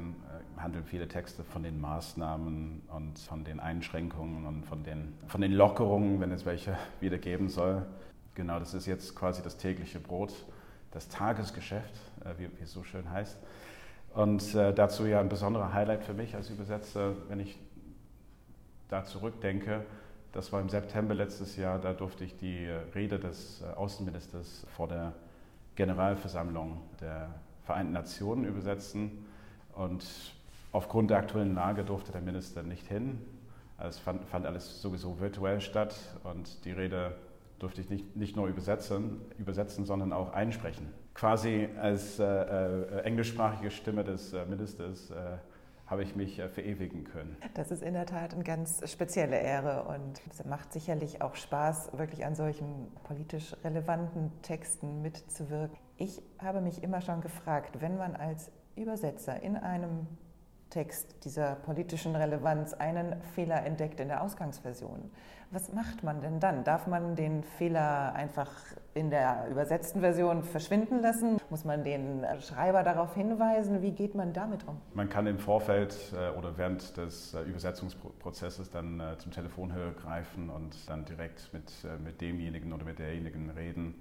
[0.56, 5.52] handeln viele Texte von den Maßnahmen und von den Einschränkungen und von den, von den
[5.52, 7.84] Lockerungen, wenn es welche wieder geben soll.
[8.34, 10.32] Genau, das ist jetzt quasi das tägliche Brot,
[10.96, 11.92] das Tagesgeschäft,
[12.24, 13.36] äh, wie, wie, es so schön heißt.
[14.14, 17.58] Und äh, dazu ja ein besonderer Highlight für mich als Übersetzer, wenn ich
[18.88, 19.84] da zurückdenke,
[20.32, 24.88] das war im September letztes Jahr, da durfte ich die Rede des äh, Außenministers vor
[24.88, 25.12] der
[25.74, 27.28] Generalversammlung der
[27.64, 29.26] Vereinten Nationen übersetzen.
[29.74, 30.06] Und
[30.72, 33.20] aufgrund der aktuellen Lage durfte der Minister nicht hin.
[33.76, 37.14] Also es fand, fand, alles sowieso virtuell statt und die Rede
[37.58, 40.88] durfte ich nicht, nicht nur übersetzen, übersetzen, sondern auch einsprechen.
[41.14, 45.38] Quasi als äh, äh, englischsprachige Stimme des äh, Ministers äh,
[45.86, 47.36] habe ich mich äh, verewigen können.
[47.54, 51.96] Das ist in der Tat eine ganz spezielle Ehre und es macht sicherlich auch Spaß,
[51.96, 55.76] wirklich an solchen politisch relevanten Texten mitzuwirken.
[55.96, 60.06] Ich habe mich immer schon gefragt, wenn man als Übersetzer in einem
[60.70, 65.10] Text dieser politischen Relevanz einen Fehler entdeckt in der Ausgangsversion.
[65.52, 66.64] Was macht man denn dann?
[66.64, 68.50] Darf man den Fehler einfach
[68.94, 71.38] in der übersetzten Version verschwinden lassen?
[71.50, 73.80] Muss man den Schreiber darauf hinweisen?
[73.80, 74.80] Wie geht man damit um?
[74.92, 80.50] Man kann im Vorfeld äh, oder während des äh, Übersetzungsprozesses dann äh, zum Telefonhörer greifen
[80.50, 83.94] und dann direkt mit, mit demjenigen oder mit derjenigen reden,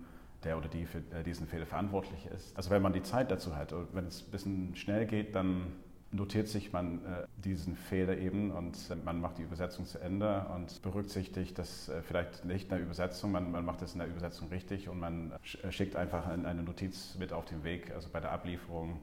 [0.43, 2.57] der oder die für diesen Fehler verantwortlich ist.
[2.57, 5.73] Also wenn man die Zeit dazu hat, wenn es ein bisschen schnell geht, dann
[6.15, 10.45] notiert sich man äh, diesen Fehler eben und äh, man macht die Übersetzung zu Ende
[10.53, 14.07] und berücksichtigt das äh, vielleicht nicht in der Übersetzung, man, man macht es in der
[14.07, 15.33] Übersetzung richtig und man
[15.69, 18.99] schickt einfach eine Notiz mit auf den Weg, also bei der Ablieferung.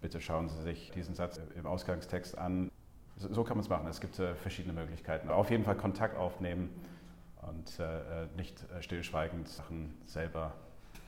[0.00, 2.70] Bitte schauen Sie sich diesen Satz im Ausgangstext an.
[3.16, 3.86] So, kann man es machen.
[3.88, 5.30] Es gibt verschiedene Möglichkeiten.
[5.30, 6.68] Auf jeden Fall Kontakt aufnehmen
[7.40, 7.78] und
[8.36, 10.52] nicht stillschweigend Sachen selber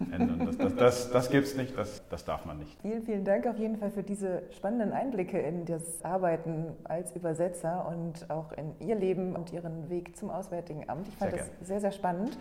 [0.00, 0.46] ändern.
[0.46, 2.80] Das, das, das, das gibt es nicht, das, das darf man nicht.
[2.82, 7.87] Vielen, vielen Dank auf jeden Fall für diese spannenden Einblicke in das Arbeiten als Übersetzer
[7.88, 11.08] und auch in Ihr Leben und Ihren Weg zum Auswärtigen Amt.
[11.08, 12.38] Ich fand sehr das sehr, sehr spannend.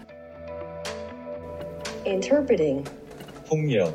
[2.05, 2.83] Interpreting.
[3.47, 3.89] Pungyeo.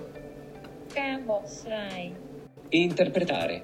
[2.70, 3.62] Interpretare.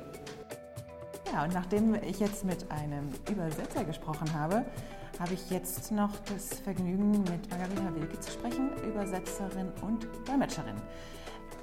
[1.33, 4.65] Ja, und nachdem ich jetzt mit einem Übersetzer gesprochen habe,
[5.19, 10.77] habe ich jetzt noch das Vergnügen, mit Margarita Wilke zu sprechen, Übersetzerin und Dolmetscherin.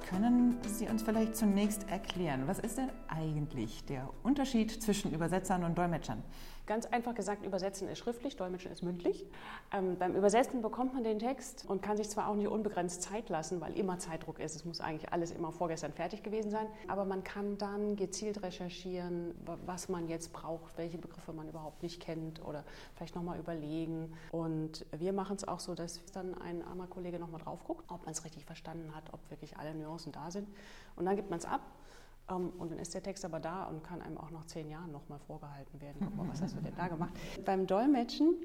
[0.10, 5.78] Können Sie uns vielleicht zunächst erklären, was ist denn eigentlich der Unterschied zwischen Übersetzern und
[5.78, 6.22] Dolmetschern?
[6.66, 9.28] Ganz einfach gesagt, übersetzen ist schriftlich, dolmetschen ist mündlich.
[9.72, 13.30] Ähm, beim Übersetzen bekommt man den Text und kann sich zwar auch nicht unbegrenzt Zeit
[13.30, 14.56] lassen, weil immer Zeitdruck ist.
[14.56, 16.66] Es muss eigentlich alles immer vorgestern fertig gewesen sein.
[16.88, 22.02] Aber man kann dann gezielt recherchieren, was man jetzt braucht, welche Begriffe man überhaupt nicht
[22.02, 22.64] kennt oder
[22.96, 24.12] vielleicht nochmal überlegen.
[24.32, 28.04] Und wir machen es auch so, dass dann ein armer Kollege nochmal drauf guckt, ob
[28.06, 30.48] man es richtig verstanden hat, ob wirklich alle Nuancen da sind.
[30.96, 31.62] Und dann gibt man es ab
[32.30, 34.92] ähm, und dann ist der Text aber da und kann einem auch nach zehn Jahren
[34.92, 35.98] nochmal vorgehalten werden.
[36.00, 37.14] Guck mal, was hast du denn da gemacht?
[37.46, 38.36] Beim Dolmetschen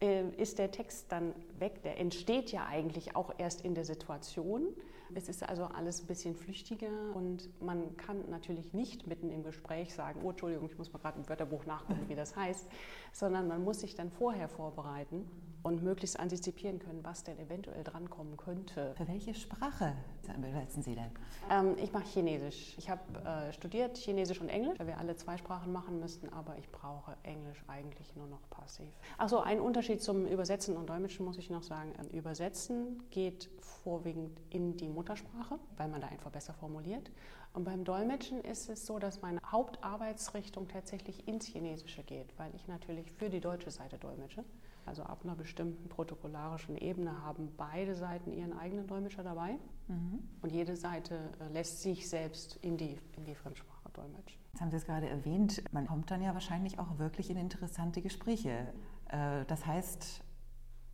[0.00, 1.82] äh, ist der Text dann weg.
[1.82, 4.68] Der entsteht ja eigentlich auch erst in der Situation.
[5.14, 9.94] Es ist also alles ein bisschen flüchtiger und man kann natürlich nicht mitten im Gespräch
[9.94, 12.66] sagen, oh Entschuldigung, ich muss mal gerade im Wörterbuch nachgucken, wie das heißt,
[13.12, 15.28] sondern man muss sich dann vorher vorbereiten
[15.64, 18.94] und möglichst antizipieren können, was denn eventuell drankommen könnte.
[18.96, 19.94] Für welche Sprache
[20.36, 21.10] übersetzen Sie denn?
[21.50, 22.74] Ähm, ich mache Chinesisch.
[22.76, 26.56] Ich habe äh, studiert Chinesisch und Englisch, weil wir alle zwei Sprachen machen müssten, aber
[26.58, 28.88] ich brauche Englisch eigentlich nur noch passiv.
[29.16, 31.94] Achso, ein Unterschied zum Übersetzen und Dolmetschen muss ich noch sagen.
[31.98, 37.10] Ähm, Übersetzen geht vorwiegend in die Muttersprache, weil man da einfach besser formuliert.
[37.54, 42.66] Und beim Dolmetschen ist es so, dass meine Hauptarbeitsrichtung tatsächlich ins Chinesische geht, weil ich
[42.66, 44.44] natürlich für die deutsche Seite dolmetsche.
[44.86, 50.20] Also ab einer bestimmten protokollarischen Ebene haben beide Seiten ihren eigenen Dolmetscher dabei mhm.
[50.42, 54.40] und jede Seite äh, lässt sich selbst in die, in die Fremdsprache dolmetschen.
[54.52, 58.02] Jetzt haben Sie es gerade erwähnt, man kommt dann ja wahrscheinlich auch wirklich in interessante
[58.02, 58.72] Gespräche.
[59.08, 60.22] Äh, das heißt,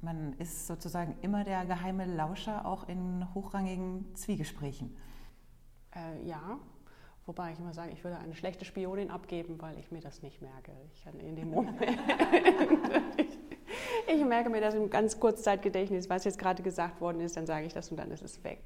[0.00, 4.96] man ist sozusagen immer der geheime Lauscher auch in hochrangigen Zwiegesprächen.
[5.94, 6.58] Äh, ja,
[7.30, 10.42] Wobei ich immer sage, ich würde eine schlechte Spionin abgeben, weil ich mir das nicht
[10.42, 10.72] merke.
[10.92, 11.80] Ich kann in dem Moment
[14.40, 17.74] merke mir das im ganz Kurzzeitgedächtnis, was jetzt gerade gesagt worden ist, dann sage ich
[17.74, 18.62] das und dann ist es weg.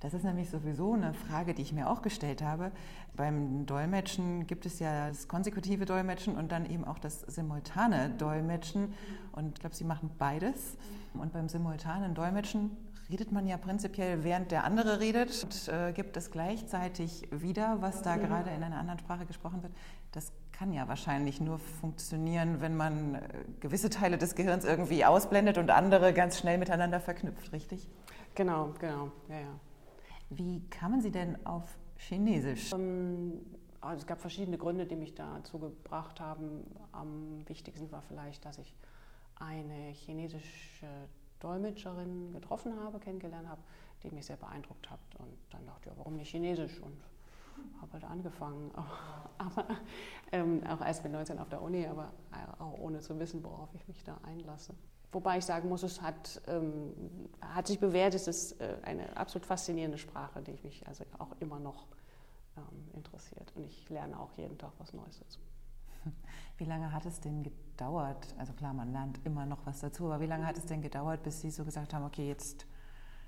[0.00, 2.72] Das ist nämlich sowieso eine Frage, die ich mir auch gestellt habe.
[3.16, 8.94] Beim Dolmetschen gibt es ja das konsekutive Dolmetschen und dann eben auch das simultane Dolmetschen.
[9.32, 10.78] Und ich glaube, Sie machen beides.
[11.12, 12.70] Und beim simultanen Dolmetschen
[13.10, 18.00] redet man ja prinzipiell, während der andere redet und äh, gibt es gleichzeitig wieder, was
[18.00, 18.20] da mhm.
[18.22, 19.72] gerade in einer anderen Sprache gesprochen wird.
[20.12, 23.20] Das kann ja wahrscheinlich nur funktionieren, wenn man äh,
[23.60, 27.88] gewisse Teile des Gehirns irgendwie ausblendet und andere ganz schnell miteinander verknüpft, richtig?
[28.34, 29.60] Genau, genau, ja, ja.
[30.28, 32.74] Wie kamen Sie denn auf Chinesisch?
[32.74, 33.40] Ähm,
[33.80, 36.66] also es gab verschiedene Gründe, die mich dazu gebracht haben.
[36.92, 38.76] Am wichtigsten war vielleicht, dass ich
[39.36, 43.62] eine chinesische Dolmetscherin getroffen habe, kennengelernt habe,
[44.02, 45.00] die mich sehr beeindruckt hat.
[45.16, 46.80] Und dann dachte ich, ja, warum nicht Chinesisch?
[46.80, 47.00] Und
[47.80, 48.70] habe halt angefangen,
[49.38, 49.66] aber
[50.32, 52.12] ähm, auch erst mit 19 auf der Uni, aber
[52.58, 54.74] auch ohne zu wissen, worauf ich mich da einlasse.
[55.12, 56.92] Wobei ich sagen muss, es hat, ähm,
[57.40, 61.58] hat sich bewährt, es ist äh, eine absolut faszinierende Sprache, die mich also auch immer
[61.58, 61.86] noch
[62.56, 63.52] ähm, interessiert.
[63.56, 65.40] Und ich lerne auch jeden Tag was Neues dazu.
[66.58, 68.34] Wie lange hat es denn gedauert?
[68.38, 71.22] Also klar, man lernt immer noch was dazu, aber wie lange hat es denn gedauert,
[71.22, 72.66] bis Sie so gesagt haben, okay, jetzt,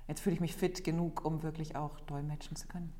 [0.07, 2.93] jetzt fühle ich mich fit genug, um wirklich auch dolmetschen zu können?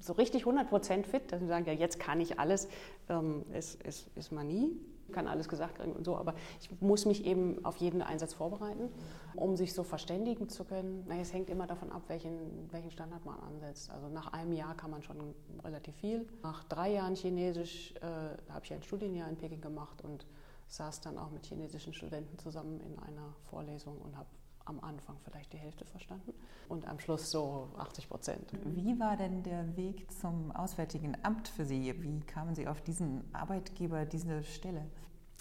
[0.00, 2.68] So richtig 100% fit, dass Sie sagen, ja, jetzt kann ich alles,
[3.08, 4.78] ähm, ist, ist, ist man nie
[5.12, 8.88] kann alles gesagt kriegen und so, aber ich muss mich eben auf jeden Einsatz vorbereiten,
[9.34, 11.04] um sich so verständigen zu können.
[11.08, 13.90] Na, es hängt immer davon ab, welchen, welchen Standard man ansetzt.
[13.90, 16.26] Also nach einem Jahr kann man schon relativ viel.
[16.42, 20.26] Nach drei Jahren Chinesisch äh, habe ich ein Studienjahr in Peking gemacht und
[20.66, 24.28] saß dann auch mit chinesischen Studenten zusammen in einer Vorlesung und habe
[24.64, 26.32] am Anfang vielleicht die Hälfte verstanden
[26.68, 28.52] und am Schluss so 80 Prozent.
[28.64, 31.94] Wie war denn der Weg zum Auswärtigen Amt für Sie?
[32.02, 34.86] Wie kamen Sie auf diesen Arbeitgeber, diese Stelle?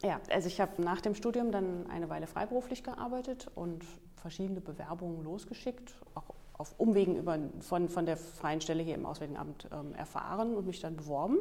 [0.01, 5.23] Ja, also ich habe nach dem Studium dann eine Weile freiberuflich gearbeitet und verschiedene Bewerbungen
[5.23, 9.93] losgeschickt, auch auf Umwegen über, von, von der freien Stelle hier im Auswärtigen Amt ähm,
[9.95, 11.37] erfahren und mich dann beworben.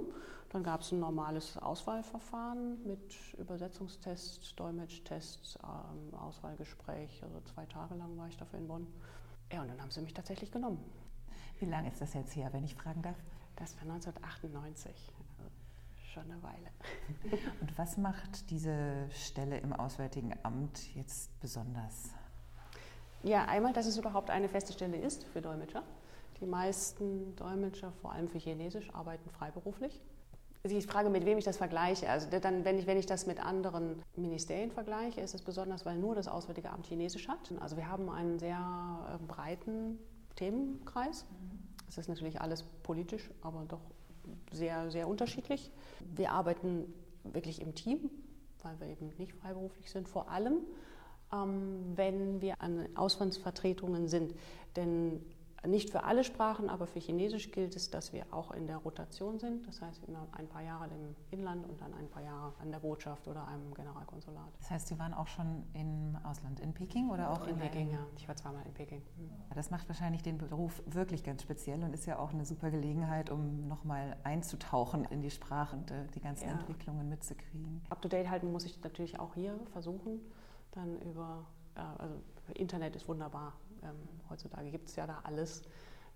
[0.51, 7.22] Dann gab es ein normales Auswahlverfahren mit Übersetzungstest, Dolmetschtest, ähm, Auswahlgespräch.
[7.22, 8.87] Also zwei Tage lang war ich dafür in Bonn.
[9.53, 10.79] Ja, und dann haben sie mich tatsächlich genommen.
[11.59, 13.16] Wie lange ist das jetzt her, wenn ich fragen darf?
[13.57, 15.51] Das war 1998, also
[16.12, 16.70] schon eine Weile.
[17.61, 22.11] Und was macht diese Stelle im Auswärtigen Amt jetzt besonders?
[23.23, 25.83] Ja, einmal, dass es überhaupt eine feste Stelle ist für Dolmetscher.
[26.41, 30.01] Die meisten Dolmetscher, vor allem für Chinesisch, arbeiten freiberuflich.
[30.65, 32.09] Die Frage, mit wem ich das vergleiche.
[32.09, 35.97] Also dann, wenn ich, wenn ich das mit anderen Ministerien vergleiche, ist es besonders, weil
[35.99, 37.53] nur das Auswärtige Amt Chinesisch hat.
[37.61, 39.99] Also wir haben einen sehr äh, breiten
[40.35, 41.25] Themenkreis.
[41.89, 43.81] Es ist natürlich alles politisch, aber doch
[44.51, 45.71] sehr, sehr unterschiedlich.
[46.15, 46.93] Wir arbeiten
[47.25, 48.11] wirklich im Team,
[48.63, 50.63] weil wir eben nicht freiberuflich sind, vor allem ähm,
[51.33, 54.35] wenn wir an Auslandsvertretungen sind.
[54.77, 55.21] Denn
[55.66, 59.38] nicht für alle Sprachen, aber für Chinesisch gilt es, dass wir auch in der Rotation
[59.38, 59.66] sind.
[59.66, 62.81] Das heißt, immer ein paar Jahre im Inland und dann ein paar Jahre an der
[62.81, 64.49] Botschaft oder einem Generalkonsulat.
[64.59, 67.90] Das heißt, Sie waren auch schon im Ausland, in Peking oder auch in, in Peking?
[67.92, 69.03] Ja, ich war zweimal in Peking.
[69.16, 69.31] Mhm.
[69.55, 73.31] Das macht wahrscheinlich den Beruf wirklich ganz speziell und ist ja auch eine super Gelegenheit,
[73.31, 76.53] um nochmal einzutauchen in die Sprache und äh, die ganzen ja.
[76.55, 77.83] Entwicklungen mitzukriegen.
[77.88, 80.21] Up to date halten muss ich natürlich auch hier versuchen
[80.73, 82.21] dann über, also
[82.55, 83.55] Internet ist wunderbar.
[83.83, 83.97] Ähm,
[84.29, 85.63] heutzutage gibt es ja da alles.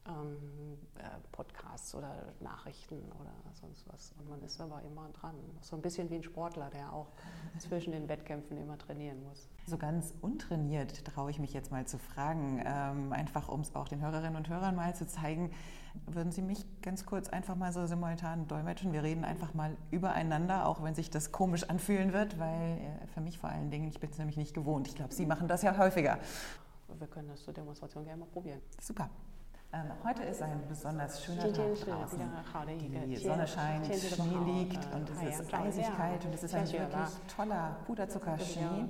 [0.09, 4.13] Ähm, äh, Podcasts oder Nachrichten oder sonst was.
[4.19, 5.35] Und man ist aber immer dran.
[5.61, 7.09] So ein bisschen wie ein Sportler, der auch
[7.59, 9.49] zwischen den Wettkämpfen immer trainieren muss.
[9.67, 13.89] So ganz untrainiert traue ich mich jetzt mal zu fragen, ähm, einfach um es auch
[13.89, 15.51] den Hörerinnen und Hörern mal zu zeigen.
[16.07, 18.93] Würden Sie mich ganz kurz einfach mal so simultan dolmetschen?
[18.93, 23.21] Wir reden einfach mal übereinander, auch wenn sich das komisch anfühlen wird, weil äh, für
[23.21, 24.87] mich vor allen Dingen, ich bin es nämlich nicht gewohnt.
[24.89, 26.19] Ich glaube, Sie machen das ja häufiger.
[26.99, 28.61] Wir können das zur Demonstration gerne mal probieren.
[28.81, 29.11] Super.
[29.73, 32.21] Ähm, heute ist ein besonders schöner Tag draußen.
[33.09, 37.09] Die Sonne scheint, Schnee liegt und es ist eisig kalt und es ist ein wirklich
[37.35, 38.89] toller Puderzuckerschnee.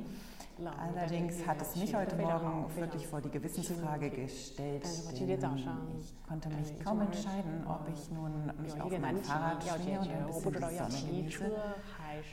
[0.64, 7.02] Allerdings hat es mich heute Morgen wirklich vor die Gewissensfrage gestellt, ich konnte mich kaum
[7.02, 11.52] entscheiden, ob ich nun mich auf mein Fahrrad schmier und ein bisschen die Sonne genieße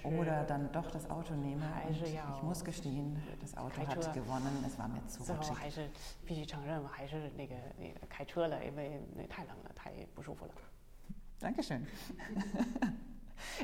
[0.05, 1.65] oder dann doch das Auto nehme.
[1.88, 5.57] Und ich muss gestehen, das Auto hat gewonnen, es war mir zu rutschig.
[11.39, 11.86] Dankeschön.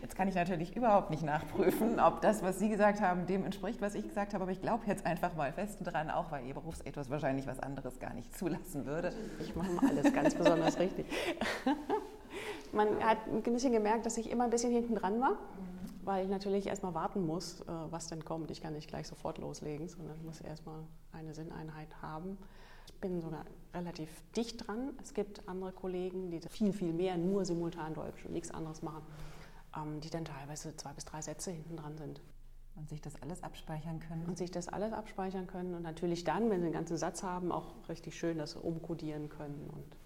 [0.02, 3.82] Jetzt kann ich natürlich überhaupt nicht nachprüfen, ob das, was Sie gesagt haben, dem entspricht,
[3.82, 4.44] was ich gesagt habe.
[4.44, 8.00] Aber ich glaube jetzt einfach mal fest dran, auch weil Ihr Berufsethos wahrscheinlich was anderes
[8.00, 9.14] gar nicht zulassen würde.
[9.40, 11.06] Ich mache mal alles ganz besonders richtig.
[12.72, 15.38] Man hat ein bisschen gemerkt, dass ich immer ein bisschen hinten dran war,
[16.04, 18.52] weil ich natürlich erstmal warten muss, äh, was denn kommt.
[18.52, 22.38] Ich kann nicht gleich sofort loslegen, sondern muss erstmal eine Sinneinheit haben.
[22.86, 24.92] Ich bin sogar relativ dicht dran.
[25.02, 29.04] Es gibt andere Kollegen, die viel, viel mehr nur simultan Deutsch und nichts anderes machen,
[30.02, 32.22] die dann teilweise zwei bis drei Sätze hinten dran sind.
[32.76, 34.26] Und sich das alles abspeichern können.
[34.26, 37.52] Und sich das alles abspeichern können und natürlich dann, wenn sie den ganzen Satz haben,
[37.52, 39.70] auch richtig schön das umkodieren können.
[39.70, 39.98] Und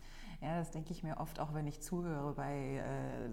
[0.42, 3.30] ja, das denke ich mir oft auch, wenn ich zuhöre bei äh,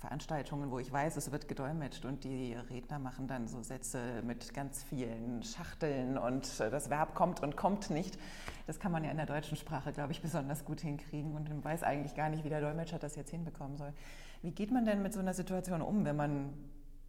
[0.00, 4.54] Veranstaltungen, wo ich weiß, es wird gedolmetscht und die Redner machen dann so Sätze mit
[4.54, 8.18] ganz vielen Schachteln und äh, das Verb kommt und kommt nicht.
[8.66, 11.62] Das kann man ja in der deutschen Sprache, glaube ich, besonders gut hinkriegen und man
[11.62, 13.92] weiß eigentlich gar nicht, wie der Dolmetscher das jetzt hinbekommen soll.
[14.42, 16.54] Wie geht man denn mit so einer Situation um, wenn man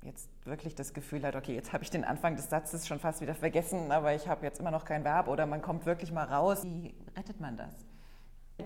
[0.04, 3.21] jetzt wirklich das Gefühl hat, okay, jetzt habe ich den Anfang des Satzes schon fast
[3.21, 6.25] wieder vergessen, aber ich habe jetzt immer noch kein Verb oder man kommt wirklich mal
[6.25, 6.63] raus.
[6.63, 7.90] Wie rettet man das?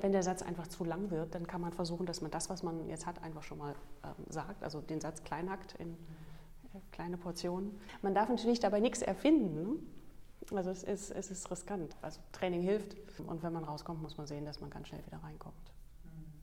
[0.01, 2.63] Wenn der Satz einfach zu lang wird, dann kann man versuchen, dass man das, was
[2.63, 6.79] man jetzt hat, einfach schon mal ähm, sagt, also den Satz klein hackt in äh,
[6.91, 7.79] kleine Portionen.
[8.01, 9.53] Man darf natürlich dabei nichts erfinden.
[9.53, 10.55] Ne?
[10.55, 11.95] Also es ist, es ist riskant.
[12.01, 15.17] Also Training hilft und wenn man rauskommt, muss man sehen, dass man ganz schnell wieder
[15.23, 15.55] reinkommt.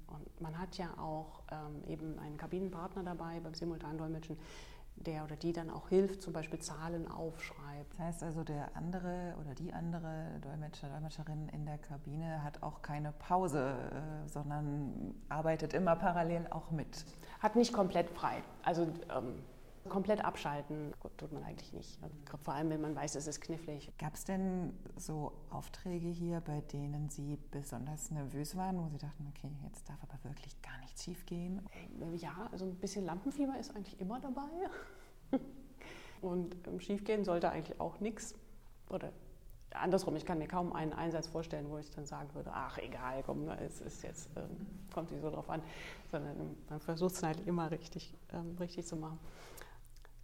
[0.08, 4.36] Und man hat ja auch ähm, eben einen Kabinenpartner dabei beim Simultandolmetschen,
[4.96, 7.92] der oder die dann auch hilft, zum Beispiel Zahlen aufschreibt.
[7.92, 12.82] Das heißt also, der andere oder die andere Dolmetscher, Dolmetscherin in der Kabine hat auch
[12.82, 17.04] keine Pause, äh, sondern arbeitet immer parallel auch mit.
[17.40, 18.42] Hat nicht komplett frei.
[18.62, 19.42] Also ähm,
[19.88, 21.98] komplett abschalten tut man eigentlich nicht.
[22.42, 23.92] Vor allem, wenn man weiß, es ist knifflig.
[23.98, 29.26] Gab es denn so Aufträge hier, bei denen Sie besonders nervös waren, wo Sie dachten,
[29.28, 31.60] okay, jetzt darf aber wirklich gar nichts schief gehen?
[32.00, 34.48] Äh, ja, also ein bisschen Lampenfieber ist eigentlich immer dabei.
[36.20, 38.34] Und im Schiefgehen sollte eigentlich auch nichts.
[38.88, 39.12] Oder
[39.74, 43.22] andersrum, ich kann mir kaum einen Einsatz vorstellen, wo ich dann sagen würde, ach egal,
[43.24, 45.62] komm, es ist jetzt, ähm, kommt nicht so drauf an,
[46.10, 49.18] sondern man versucht es halt immer richtig, ähm, richtig zu machen.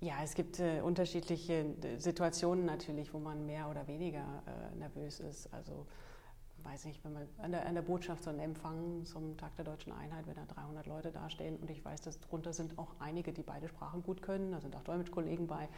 [0.01, 5.19] Ja, es gibt äh, unterschiedliche äh, Situationen natürlich, wo man mehr oder weniger äh, nervös
[5.19, 5.53] ist.
[5.53, 5.87] Also,
[6.63, 9.65] weiß nicht, wenn man an der, an der Botschaft so einen Empfang zum Tag der
[9.65, 13.33] deutschen Einheit, wenn da 300 Leute dastehen und ich weiß, dass drunter sind auch einige,
[13.33, 15.69] die beide Sprachen gut können, da sind auch Dolmetschkollegen bei.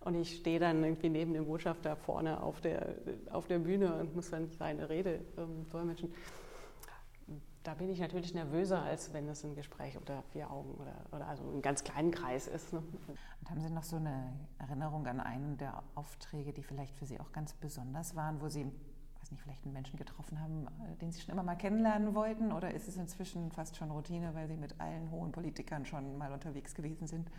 [0.00, 2.94] Und ich stehe dann irgendwie neben dem Botschafter vorne auf der,
[3.30, 6.12] auf der Bühne und muss dann seine Rede ähm, dolmetschen
[7.62, 11.26] da bin ich natürlich nervöser, als wenn es ein Gespräch unter vier Augen oder, oder
[11.26, 12.72] also einen ganz kleinen Kreis ist.
[12.72, 12.78] Ne?
[12.78, 17.20] Und haben Sie noch so eine Erinnerung an einen der Aufträge, die vielleicht für Sie
[17.20, 21.12] auch ganz besonders waren, wo Sie, weiß nicht, vielleicht einen Menschen getroffen haben, äh, den
[21.12, 22.52] Sie schon immer mal kennenlernen wollten?
[22.52, 26.32] Oder ist es inzwischen fast schon Routine, weil Sie mit allen hohen Politikern schon mal
[26.32, 27.30] unterwegs gewesen sind?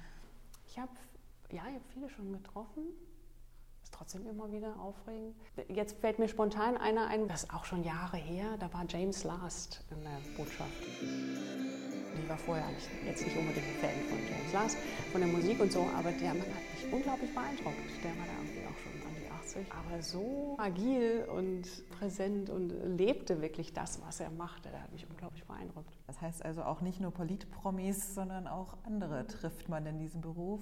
[0.68, 0.92] Ich habe
[1.52, 2.84] ja, ich habe viele schon getroffen
[3.92, 5.36] ist trotzdem immer wieder aufregend.
[5.68, 9.24] Jetzt fällt mir spontan einer ein, das ist auch schon Jahre her, da war James
[9.24, 10.72] Last in der Botschaft.
[11.02, 14.78] Ich war vorher eigentlich jetzt nicht unbedingt ein Fan von James Last,
[15.12, 18.04] von der Musik und so, aber der Mann hat mich unglaublich beeindruckt.
[18.04, 22.70] Der war da irgendwie auch schon an die 80, aber so agil und präsent und
[22.98, 24.70] lebte wirklich das, was er machte.
[24.70, 25.98] Der hat mich unglaublich beeindruckt.
[26.08, 30.62] Das heißt also auch nicht nur Politpromis, sondern auch andere trifft man in diesem Beruf.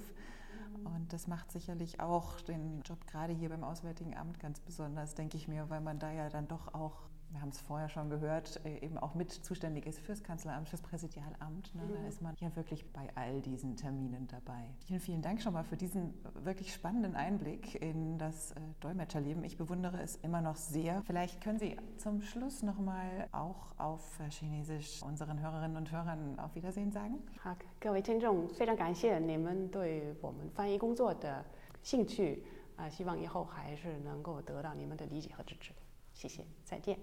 [0.84, 5.36] Und das macht sicherlich auch den Job gerade hier beim Auswärtigen Amt ganz besonders, denke
[5.36, 8.61] ich mir, weil man da ja dann doch auch wir haben es vorher schon gehört,
[8.65, 11.75] äh, eben auch mit zuständig ist fürs Kanzleramt, fürs Präsidialamt.
[11.75, 11.83] Ne?
[11.85, 12.07] Da mhm.
[12.07, 14.69] ist man ja wirklich bei all diesen Terminen dabei.
[14.85, 16.13] Vielen, vielen Dank schon mal für diesen
[16.45, 19.43] wirklich spannenden Einblick in das äh, Dolmetscherleben.
[19.43, 21.01] Ich bewundere es immer noch sehr.
[21.01, 26.55] Vielleicht können Sie zum Schluss noch mal auch auf Chinesisch unseren Hörerinnen und Hörern auf
[26.55, 27.19] Wiedersehen sagen.
[27.43, 31.43] 好，各位听众，非常感谢你们对我们翻译工作的
[31.83, 32.45] 兴趣
[32.77, 35.73] 啊、呃，希望以后还是能够得到你们的理解和支持。
[36.13, 36.97] 谢谢，再见。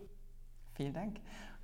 [0.78, 1.16] Vielen Dank.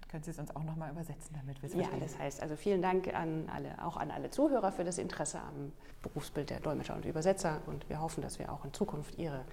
[0.09, 2.55] können Sie es uns auch noch mal übersetzen, damit wir es Ja, das heißt also
[2.55, 5.71] vielen Dank an alle, auch an alle Zuhörer für das Interesse am
[6.01, 9.45] Berufsbild der Dolmetscher und Übersetzer und wir hoffen, dass wir auch in Zukunft Ihre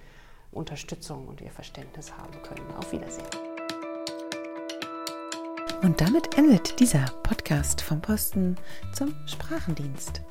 [0.51, 2.73] Unterstützung und Ihr Verständnis haben können.
[2.75, 3.27] Auf Wiedersehen.
[5.83, 8.55] Und damit endet dieser Podcast vom Posten
[8.93, 10.23] zum Sprachendienst.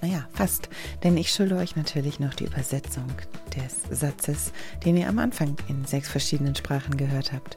[0.00, 0.68] Naja, fast,
[1.02, 3.08] denn ich schulde euch natürlich noch die Übersetzung
[3.56, 4.52] des Satzes,
[4.84, 7.56] den ihr am Anfang in sechs verschiedenen Sprachen gehört habt.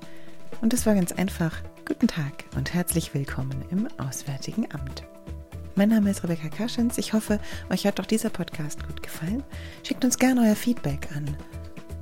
[0.59, 1.61] Und es war ganz einfach.
[1.85, 5.03] Guten Tag und herzlich willkommen im Auswärtigen Amt.
[5.75, 6.97] Mein Name ist Rebecca Kaschens.
[6.97, 9.43] Ich hoffe, euch hat doch dieser Podcast gut gefallen.
[9.83, 11.37] Schickt uns gerne euer Feedback an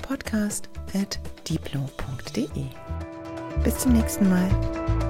[0.02, 2.66] podcast.diplo.de.
[3.64, 5.09] Bis zum nächsten Mal.